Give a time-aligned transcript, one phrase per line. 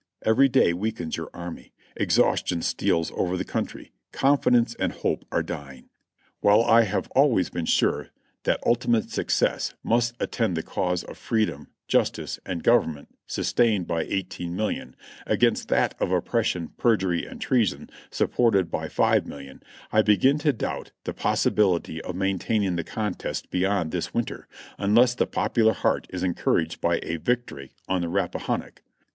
[0.25, 1.73] Every day weakens your army.
[1.95, 3.91] Exhaustion steals over the country.
[4.11, 5.91] Confidence and hope are dying.
[6.39, 8.09] While I have been always sure
[8.41, 14.95] that ultimate success must attend the cause of freedom, justice and government sustained by 18,000,000,
[15.27, 19.61] against that of oppression, perjury and treason, sup ported by 5,000,000,
[19.91, 24.47] I begin to doubt the possibility of main taining the contest beyond this winter,
[24.79, 28.81] unless the popular heart is encouraged by a victory on the Rappahannock.